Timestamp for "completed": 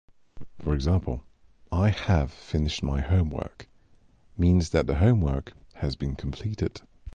6.15-6.81